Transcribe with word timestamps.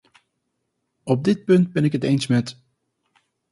Op 1.03 1.23
dit 1.23 1.45
punt 1.45 1.71
ben 1.71 1.83
ik 1.83 1.91
het 1.91 2.03
eens 2.03 2.27
met… 2.27 2.59